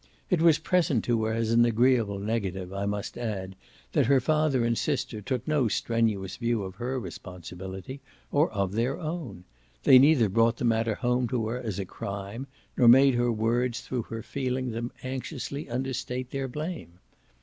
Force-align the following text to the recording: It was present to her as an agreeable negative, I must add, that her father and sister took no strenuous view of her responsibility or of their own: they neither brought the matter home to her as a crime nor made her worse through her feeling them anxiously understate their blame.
It 0.31 0.41
was 0.41 0.57
present 0.57 1.03
to 1.03 1.25
her 1.25 1.33
as 1.33 1.51
an 1.51 1.63
agreeable 1.63 2.17
negative, 2.17 2.73
I 2.73 2.87
must 2.87 3.19
add, 3.19 3.55
that 3.91 4.07
her 4.07 4.19
father 4.19 4.65
and 4.65 4.75
sister 4.75 5.21
took 5.21 5.47
no 5.47 5.67
strenuous 5.67 6.37
view 6.37 6.63
of 6.63 6.73
her 6.77 6.99
responsibility 6.99 8.01
or 8.31 8.49
of 8.49 8.71
their 8.71 8.97
own: 8.97 9.43
they 9.83 9.99
neither 9.99 10.27
brought 10.27 10.57
the 10.57 10.65
matter 10.65 10.95
home 10.95 11.27
to 11.27 11.45
her 11.49 11.61
as 11.61 11.77
a 11.77 11.85
crime 11.85 12.47
nor 12.75 12.87
made 12.87 13.13
her 13.13 13.31
worse 13.31 13.81
through 13.81 14.01
her 14.09 14.23
feeling 14.23 14.71
them 14.71 14.91
anxiously 15.03 15.69
understate 15.69 16.31
their 16.31 16.47
blame. 16.47 16.93